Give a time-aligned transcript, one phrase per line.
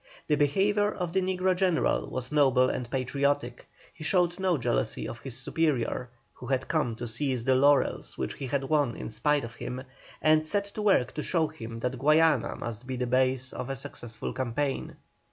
[0.25, 3.67] The behaviour of the negro general was noble and patriotic.
[3.93, 8.33] He showed no jealousy of his superior, who had come to seize the laurels which
[8.33, 9.83] he had won in spite of him,
[10.19, 13.75] and set to work to show him that Guayana must be the base of a
[13.75, 14.95] successful campaign.